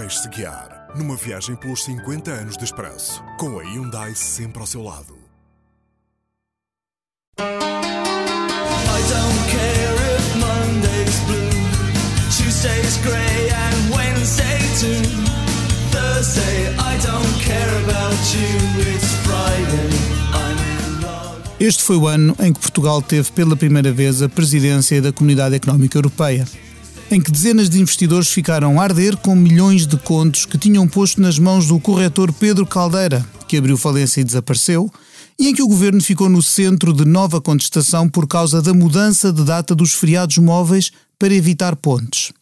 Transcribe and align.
Deixe-se 0.00 0.28
guiar 0.28 0.86
numa 0.94 1.16
viagem 1.16 1.56
pelos 1.56 1.82
50 1.82 2.30
anos 2.30 2.56
de 2.56 2.62
expresso, 2.62 3.20
com 3.36 3.58
a 3.58 3.64
Hyundai 3.64 4.14
sempre 4.14 4.60
ao 4.60 4.66
seu 4.66 4.80
lado. 4.80 5.18
Este 21.58 21.82
foi 21.82 21.96
o 21.96 22.06
ano 22.06 22.36
em 22.38 22.52
que 22.52 22.60
Portugal 22.60 23.02
teve 23.02 23.32
pela 23.32 23.56
primeira 23.56 23.90
vez 23.90 24.22
a 24.22 24.28
presidência 24.28 25.02
da 25.02 25.12
Comunidade 25.12 25.56
Económica 25.56 25.98
Europeia 25.98 26.46
em 27.10 27.20
que 27.20 27.30
dezenas 27.30 27.70
de 27.70 27.80
investidores 27.80 28.28
ficaram 28.28 28.78
a 28.78 28.84
arder 28.84 29.16
com 29.16 29.34
milhões 29.34 29.86
de 29.86 29.96
contos 29.96 30.44
que 30.44 30.58
tinham 30.58 30.86
posto 30.86 31.20
nas 31.20 31.38
mãos 31.38 31.66
do 31.66 31.80
corretor 31.80 32.32
Pedro 32.32 32.66
Caldeira, 32.66 33.24
que 33.46 33.56
abriu 33.56 33.78
falência 33.78 34.20
e 34.20 34.24
desapareceu, 34.24 34.92
e 35.38 35.48
em 35.48 35.54
que 35.54 35.62
o 35.62 35.68
governo 35.68 36.02
ficou 36.02 36.28
no 36.28 36.42
centro 36.42 36.92
de 36.92 37.04
nova 37.04 37.40
contestação 37.40 38.08
por 38.08 38.26
causa 38.26 38.60
da 38.60 38.74
mudança 38.74 39.32
de 39.32 39.42
data 39.44 39.74
dos 39.74 39.94
feriados 39.94 40.36
móveis 40.38 40.90
para 41.18 41.34
evitar 41.34 41.76
pontes. 41.76 42.32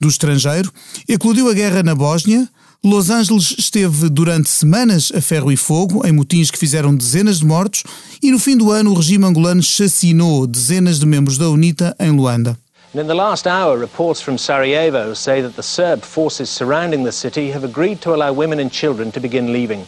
Do 0.00 0.08
estrangeiro, 0.08 0.72
eclodiu 1.08 1.50
a 1.50 1.54
guerra 1.54 1.82
na 1.82 1.94
Bósnia, 1.94 2.48
Los 2.84 3.10
Angeles 3.10 3.56
esteve 3.58 4.08
durante 4.08 4.48
semanas 4.48 5.10
a 5.12 5.20
ferro 5.20 5.50
e 5.50 5.56
fogo, 5.56 6.06
em 6.06 6.12
motins 6.12 6.48
que 6.48 6.58
fizeram 6.58 6.94
dezenas 6.94 7.40
de 7.40 7.44
mortos, 7.44 7.82
e 8.22 8.30
no 8.30 8.38
fim 8.38 8.56
do 8.56 8.70
ano 8.70 8.92
o 8.92 8.94
regime 8.94 9.24
angolano 9.24 9.60
chacinou 9.60 10.46
dezenas 10.46 11.00
de 11.00 11.06
membros 11.06 11.36
da 11.36 11.50
UNITA 11.50 11.96
em 11.98 12.12
Luanda. 12.12 12.56
And 12.98 13.02
in 13.04 13.06
the 13.06 13.14
last 13.14 13.46
hour, 13.46 13.78
reports 13.78 14.20
from 14.20 14.38
Sarajevo 14.38 15.14
say 15.14 15.40
that 15.40 15.54
the 15.54 15.62
Serb 15.62 16.02
forces 16.02 16.50
surrounding 16.50 17.04
the 17.04 17.12
city 17.12 17.52
have 17.52 17.62
agreed 17.62 18.00
to 18.00 18.12
allow 18.12 18.32
women 18.32 18.58
and 18.58 18.72
children 18.72 19.12
to 19.12 19.20
begin 19.20 19.52
leaving. 19.52 19.86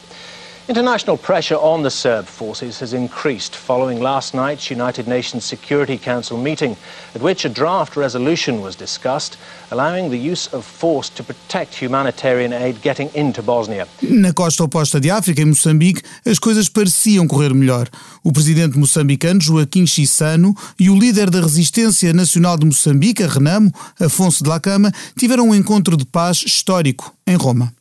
International 0.70 1.16
pressure 1.16 1.56
on 1.56 1.82
the 1.82 1.90
Serb 1.90 2.26
forces 2.26 2.78
has 2.78 2.94
increased 2.94 3.56
following 3.56 4.00
last 4.00 4.34
night's 4.34 4.70
United 4.70 5.08
Nations 5.08 5.44
Security 5.44 5.98
Council 5.98 6.38
meeting, 6.38 6.76
at 7.12 7.20
which 7.20 7.44
a 7.44 7.48
draft 7.48 7.96
resolution 7.96 8.60
was 8.62 8.76
discussed 8.76 9.36
allowing 9.72 10.10
the 10.10 10.16
use 10.16 10.46
of 10.54 10.64
force 10.64 11.10
to 11.10 11.24
protect 11.24 11.74
humanitarian 11.74 12.52
aid 12.52 12.80
getting 12.82 13.10
into 13.16 13.42
Bosnia. 13.42 13.88
Na 14.00 14.32
costa 14.32 14.62
oposta 14.62 15.00
de 15.00 15.10
África, 15.10 15.42
em 15.42 15.46
Moçambique, 15.46 16.02
as 16.24 16.38
coisas 16.38 16.68
pareciam 16.68 17.26
correr 17.26 17.52
melhor. 17.52 17.88
O 18.22 18.32
presidente 18.32 18.78
moçambicano, 18.78 19.40
Joaquim 19.40 19.84
Chissano, 19.88 20.54
e 20.78 20.88
o 20.88 20.96
líder 20.96 21.30
da 21.30 21.40
Resistência 21.40 22.12
Nacional 22.12 22.56
de 22.56 22.66
Moçambique, 22.66 23.24
a 23.24 23.26
Renamo, 23.26 23.72
Afonso 23.98 24.44
de 24.44 24.48
Lacama, 24.48 24.92
tiveram 25.18 25.48
um 25.48 25.54
encontro 25.54 25.96
de 25.96 26.06
paz 26.06 26.44
histórico 26.46 27.12
em 27.26 27.34
Roma. 27.34 27.72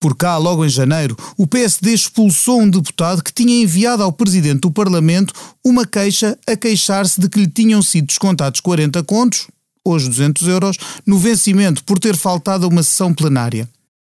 Por 0.00 0.16
cá, 0.16 0.38
logo 0.38 0.64
em 0.64 0.68
janeiro, 0.70 1.14
o 1.36 1.46
PSD 1.46 1.92
expulsou 1.92 2.62
um 2.62 2.70
deputado 2.70 3.22
que 3.22 3.32
tinha 3.32 3.62
enviado 3.62 4.02
ao 4.02 4.10
presidente 4.10 4.60
do 4.60 4.70
Parlamento 4.70 5.34
uma 5.62 5.86
queixa 5.86 6.38
a 6.46 6.56
queixar-se 6.56 7.20
de 7.20 7.28
que 7.28 7.38
lhe 7.38 7.46
tinham 7.46 7.82
sido 7.82 8.06
descontados 8.06 8.60
40 8.60 9.02
contos, 9.04 9.48
hoje 9.84 10.08
200 10.08 10.48
euros, 10.48 10.78
no 11.04 11.18
vencimento 11.18 11.84
por 11.84 11.98
ter 11.98 12.16
faltado 12.16 12.64
a 12.64 12.68
uma 12.68 12.82
sessão 12.82 13.12
plenária. 13.12 13.68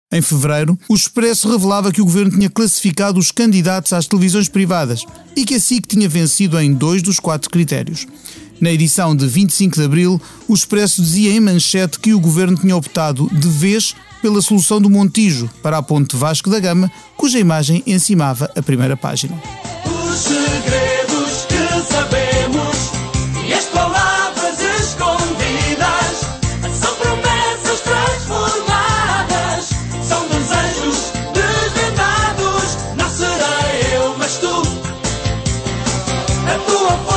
Em 0.09 0.21
fevereiro, 0.21 0.79
o 0.87 0.95
Expresso 0.95 1.51
revelava 1.51 1.91
que 1.91 2.01
o 2.01 2.05
governo 2.05 2.31
tinha 2.31 2.49
classificado 2.49 3.19
os 3.19 3.31
candidatos 3.31 3.91
às 3.91 4.07
televisões 4.07 4.47
privadas 4.47 5.03
e 5.35 5.43
que 5.43 5.55
a 5.55 5.59
SIC 5.59 5.85
tinha 5.85 6.07
vencido 6.07 6.57
em 6.61 6.71
dois 6.71 7.01
dos 7.01 7.19
quatro 7.19 7.49
critérios. 7.49 8.07
Na 8.61 8.71
edição 8.71 9.13
de 9.13 9.27
25 9.27 9.75
de 9.75 9.83
abril, 9.83 10.21
o 10.47 10.53
Expresso 10.53 11.01
dizia 11.01 11.33
em 11.33 11.41
manchete 11.41 11.99
que 11.99 12.13
o 12.13 12.19
governo 12.21 12.55
tinha 12.55 12.77
optado 12.77 13.27
de 13.33 13.49
vez 13.49 13.95
pela 14.23 14.41
solução 14.41 14.79
do 14.79 14.89
Montijo 14.89 15.49
para 15.61 15.77
a 15.77 15.83
ponte 15.83 16.15
Vasco 16.15 16.49
da 16.49 16.57
Gama, 16.57 16.89
cuja 17.17 17.37
imagem 17.37 17.83
encimava 17.85 18.49
a 18.55 18.61
primeira 18.61 18.95
página. 18.95 19.35
Os 19.85 20.17
segredos 20.17 21.45
que 21.49 21.91
sabemos 21.91 22.91
e 23.45 23.53
as 23.53 23.65
palavras 23.65 24.61
escondidas 24.79 26.21
são 26.81 26.95
promessas 26.95 27.81
transformadas, 27.81 29.69
são 30.07 30.25
desejos 30.29 31.11
desvendados. 31.33 32.77
Não 32.95 33.09
serei 33.09 33.97
eu, 33.97 34.15
mas 34.17 34.37
tu, 34.37 34.61
a 36.47 36.57
tua 36.65 36.91
força, 36.91 37.12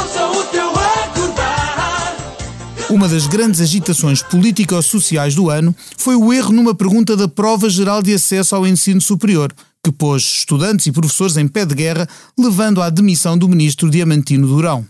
uma 2.96 3.08
das 3.10 3.26
grandes 3.26 3.60
agitações 3.60 4.22
político-sociais 4.22 5.34
do 5.34 5.50
ano 5.50 5.76
foi 5.98 6.16
o 6.16 6.32
erro 6.32 6.50
numa 6.50 6.74
pergunta 6.74 7.14
da 7.14 7.28
Prova 7.28 7.68
Geral 7.68 8.02
de 8.02 8.14
Acesso 8.14 8.56
ao 8.56 8.66
Ensino 8.66 9.02
Superior, 9.02 9.52
que 9.84 9.92
pôs 9.92 10.22
estudantes 10.22 10.86
e 10.86 10.92
professores 10.92 11.36
em 11.36 11.46
pé 11.46 11.66
de 11.66 11.74
guerra, 11.74 12.08
levando 12.38 12.80
à 12.80 12.88
demissão 12.88 13.36
do 13.36 13.50
ministro 13.50 13.90
Diamantino 13.90 14.46
Durão. 14.46 14.86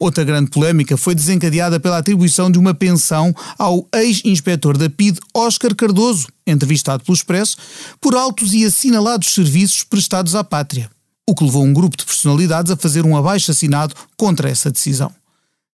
Outra 0.00 0.24
grande 0.24 0.48
polémica 0.50 0.96
foi 0.96 1.14
desencadeada 1.14 1.78
pela 1.78 1.98
atribuição 1.98 2.50
de 2.50 2.58
uma 2.58 2.72
pensão 2.72 3.34
ao 3.58 3.86
ex-inspetor 3.94 4.78
da 4.78 4.88
PID, 4.88 5.18
Oscar 5.34 5.74
Cardoso, 5.74 6.28
entrevistado 6.46 7.04
pelo 7.04 7.14
Expresso, 7.14 7.58
por 8.00 8.14
altos 8.14 8.54
e 8.54 8.64
assinalados 8.64 9.34
serviços 9.34 9.84
prestados 9.84 10.34
à 10.34 10.42
pátria, 10.42 10.90
o 11.28 11.34
que 11.34 11.44
levou 11.44 11.62
um 11.62 11.74
grupo 11.74 11.94
de 11.94 12.06
personalidades 12.06 12.72
a 12.72 12.76
fazer 12.76 13.04
um 13.04 13.14
abaixo-assinado 13.14 13.94
contra 14.16 14.48
essa 14.48 14.70
decisão. 14.70 15.12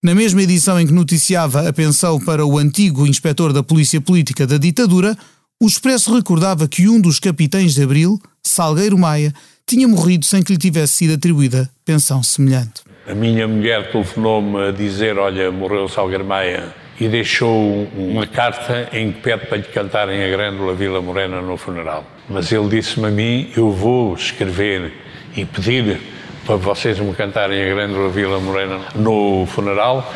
Na 0.05 0.13
mesma 0.13 0.43
edição 0.43 0.79
em 0.79 0.85
que 0.85 0.93
noticiava 0.93 1.67
a 1.67 1.73
pensão 1.73 2.19
para 2.19 2.45
o 2.45 2.59
antigo 2.59 3.07
inspetor 3.07 3.51
da 3.51 3.63
Polícia 3.63 3.99
Política 3.99 4.45
da 4.45 4.59
ditadura, 4.59 5.17
o 5.59 5.65
Expresso 5.65 6.13
recordava 6.13 6.67
que 6.67 6.87
um 6.87 7.01
dos 7.01 7.19
capitães 7.19 7.73
de 7.73 7.81
Abril, 7.81 8.21
Salgueiro 8.43 8.99
Maia, 8.99 9.33
tinha 9.65 9.87
morrido 9.87 10.23
sem 10.23 10.43
que 10.43 10.51
lhe 10.51 10.59
tivesse 10.59 10.93
sido 10.93 11.15
atribuída 11.15 11.67
pensão 11.83 12.21
semelhante. 12.21 12.83
A 13.07 13.15
minha 13.15 13.47
mulher 13.47 13.91
telefonou-me 13.91 14.67
a 14.67 14.71
dizer: 14.71 15.17
Olha, 15.17 15.51
morreu 15.51 15.89
Salgueiro 15.89 16.23
Maia 16.23 16.71
e 16.99 17.07
deixou 17.07 17.87
uma 17.97 18.27
carta 18.27 18.87
em 18.93 19.11
que 19.11 19.21
pede 19.21 19.47
para 19.47 19.57
lhe 19.57 19.63
cantarem 19.63 20.23
a 20.23 20.29
Grândola 20.29 20.75
Vila 20.75 21.01
Morena 21.01 21.41
no 21.41 21.57
funeral. 21.57 22.05
Mas 22.29 22.51
ele 22.51 22.69
disse-me 22.69 23.07
a 23.07 23.09
mim: 23.09 23.49
Eu 23.57 23.71
vou 23.71 24.13
escrever 24.13 24.93
e 25.35 25.43
pedir 25.45 25.99
para 26.45 26.57
vocês 26.57 26.99
me 26.99 27.13
cantarem 27.15 27.59
a 27.63 27.73
Grande 27.73 28.09
Vila 28.09 28.39
Morena 28.39 28.79
no 28.93 29.47
funeral, 29.47 30.07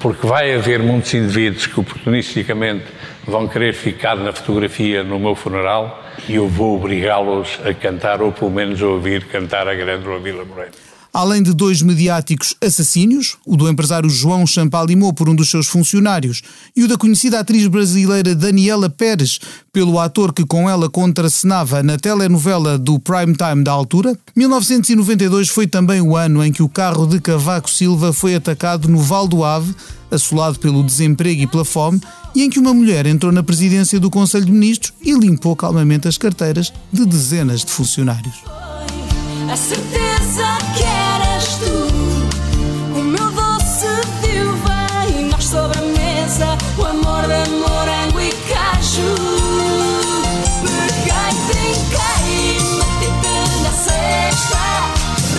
porque 0.00 0.26
vai 0.26 0.52
haver 0.52 0.80
muitos 0.82 1.14
indivíduos 1.14 1.66
que 1.66 1.78
oportunisticamente 1.78 2.84
vão 3.24 3.46
querer 3.46 3.72
ficar 3.72 4.16
na 4.16 4.32
fotografia 4.32 5.04
no 5.04 5.20
meu 5.20 5.36
funeral 5.36 6.02
e 6.28 6.34
eu 6.34 6.48
vou 6.48 6.76
obrigá-los 6.76 7.60
a 7.64 7.72
cantar, 7.72 8.20
ou 8.20 8.32
pelo 8.32 8.50
menos 8.50 8.82
a 8.82 8.86
ouvir 8.86 9.24
cantar 9.26 9.68
a 9.68 9.74
Grande 9.74 10.04
Vila 10.20 10.44
Morena 10.44 10.97
além 11.12 11.42
de 11.42 11.52
dois 11.52 11.82
mediáticos 11.82 12.54
assassínios, 12.62 13.36
o 13.46 13.56
do 13.56 13.68
empresário 13.68 14.08
João 14.08 14.46
Champalimau 14.46 15.12
por 15.12 15.28
um 15.28 15.34
dos 15.34 15.50
seus 15.50 15.66
funcionários 15.66 16.42
e 16.76 16.84
o 16.84 16.88
da 16.88 16.96
conhecida 16.96 17.40
atriz 17.40 17.66
brasileira 17.66 18.34
Daniela 18.34 18.88
Pérez, 18.90 19.38
pelo 19.72 19.98
ator 19.98 20.32
que 20.32 20.44
com 20.44 20.68
ela 20.68 20.88
contracenava 20.88 21.82
na 21.82 21.98
telenovela 21.98 22.78
do 22.78 22.98
prime 22.98 23.34
time 23.34 23.62
da 23.62 23.72
altura, 23.72 24.16
1992 24.34 25.48
foi 25.48 25.66
também 25.66 26.00
o 26.00 26.16
ano 26.16 26.44
em 26.44 26.52
que 26.52 26.62
o 26.62 26.68
carro 26.68 27.06
de 27.06 27.20
Cavaco 27.20 27.70
Silva 27.70 28.12
foi 28.12 28.34
atacado 28.34 28.88
no 28.88 28.98
Val 28.98 29.26
do 29.26 29.44
Ave, 29.44 29.74
assolado 30.10 30.58
pelo 30.58 30.82
desemprego 30.82 31.42
e 31.42 31.46
pela 31.46 31.64
fome, 31.64 32.00
e 32.34 32.42
em 32.42 32.50
que 32.50 32.58
uma 32.58 32.72
mulher 32.72 33.06
entrou 33.06 33.32
na 33.32 33.42
presidência 33.42 33.98
do 33.98 34.10
Conselho 34.10 34.46
de 34.46 34.52
Ministros 34.52 34.92
e 35.02 35.12
limpou 35.12 35.56
calmamente 35.56 36.08
as 36.08 36.18
carteiras 36.18 36.72
de 36.92 37.04
dezenas 37.04 37.64
de 37.64 37.72
funcionários. 37.72 38.67
A 39.50 39.56
certeza 39.56 40.58
que 40.76 40.84
eras 40.84 41.56
tu, 41.56 41.88
o 42.98 43.02
meu 43.02 43.30
doce 43.30 43.86
viu 44.20 44.52
vem, 44.52 45.24
nós 45.24 45.42
sobre 45.42 45.78
a 45.78 45.82
mesa, 45.82 46.58
o 46.76 46.84
amor 46.84 47.22
de 47.22 47.50
morango 47.52 48.20
e 48.20 48.30
caju. 48.30 49.14
Peguei, 50.60 51.32
brinquei, 51.48 52.58
meti-te 52.76 53.36
na 53.62 53.72
cesta, 53.72 54.64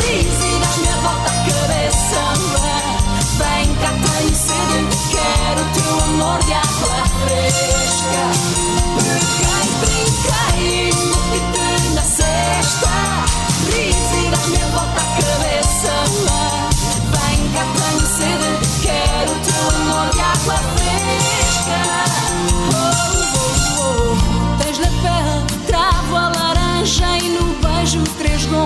ris 0.01 0.37
e 0.43 0.59
das 0.59 0.77
minha 0.77 0.97
volta 1.03 1.29
a 1.29 1.33
cabeça. 1.45 2.21
Vem 3.37 3.67
cá, 3.75 3.91
tenho 3.91 4.35
sede, 4.35 4.97
quero 5.11 5.61
o 5.61 5.69
teu 5.75 5.93
amor 6.05 6.39
de 6.45 6.53
água 6.53 7.05
fresca. 7.21 8.23
Peguei, 8.97 9.67
brinquei, 9.81 10.38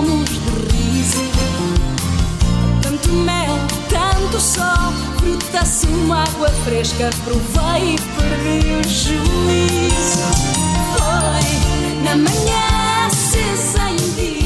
planos 0.04 0.28
de 0.28 0.38
riso. 0.76 1.22
Tanto 2.82 3.12
mel, 3.12 3.56
tanto 3.88 4.40
sol, 4.40 4.92
fruta, 5.18 5.64
uma 5.88 6.22
água 6.24 6.48
fresca. 6.64 7.10
Provei 7.24 7.94
e 7.94 7.98
perdi 7.98 8.72
o 8.72 8.82
juízo. 8.88 10.28
Foi 10.92 12.02
na 12.04 12.16
manhã 12.16 13.06
acesa 13.06 13.90
em 13.90 13.96
dia. 14.14 14.44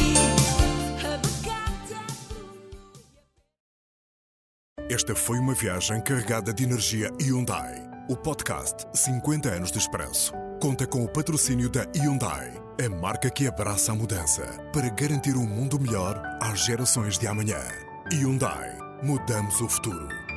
Esta 4.90 5.14
foi 5.14 5.38
uma 5.38 5.55
viagem 5.55 6.00
carregada 6.00 6.52
de 6.52 6.64
energia 6.64 7.10
Hyundai. 7.20 7.87
O 8.08 8.16
podcast 8.16 8.87
50 8.94 9.50
anos 9.50 9.70
de 9.70 9.78
expresso 9.78 10.32
conta 10.62 10.87
com 10.87 11.05
o 11.05 11.08
patrocínio 11.08 11.69
da 11.69 11.84
Hyundai 11.94 12.68
a 12.80 12.88
marca 12.88 13.28
que 13.28 13.46
abraça 13.48 13.90
a 13.90 13.94
mudança 13.94 14.42
para 14.72 14.88
garantir 14.88 15.36
um 15.36 15.44
mundo 15.44 15.80
melhor 15.80 16.22
às 16.40 16.64
gerações 16.64 17.19
de 17.19 17.26
amanhã. 17.26 17.60
Hyundai. 18.12 18.78
Mudamos 19.02 19.60
o 19.60 19.69
futuro. 19.69 20.27